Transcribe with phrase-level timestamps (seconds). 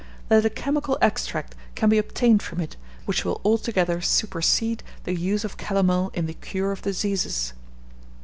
[0.29, 5.43] That a chemical extract can be obtained from it, which will altogether supersede the use
[5.43, 7.53] of calomel in the cure of diseases.